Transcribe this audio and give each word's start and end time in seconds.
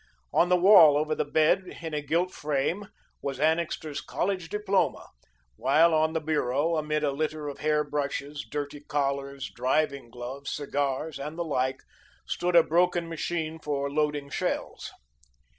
On 0.33 0.49
the 0.49 0.57
wall 0.57 0.97
over 0.97 1.13
the 1.13 1.23
bed, 1.25 1.67
in 1.83 1.93
a 1.93 2.01
gilt 2.01 2.31
frame, 2.31 2.87
was 3.21 3.39
Annixter's 3.39 4.01
college 4.01 4.49
diploma, 4.49 5.07
while 5.57 5.93
on 5.93 6.13
the 6.13 6.19
bureau, 6.19 6.75
amid 6.75 7.03
a 7.03 7.11
litter 7.11 7.47
of 7.47 7.59
hair 7.59 7.83
brushes, 7.83 8.43
dirty 8.43 8.79
collars, 8.79 9.51
driving 9.51 10.09
gloves, 10.09 10.49
cigars 10.49 11.19
and 11.19 11.37
the 11.37 11.45
like, 11.45 11.83
stood 12.25 12.55
a 12.55 12.63
broken 12.63 13.09
machine 13.09 13.59
for 13.59 13.91
loading 13.91 14.31
shells. 14.31 14.91